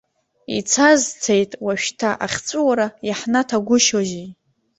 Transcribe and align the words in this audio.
Ицаз 0.57 1.01
цеит, 1.21 1.51
уажәшьҭа 1.65 2.09
ахьҵәыуара 2.25 2.87
иаҳнаҭа 3.07 3.57
гәышьозеи? 3.67 4.27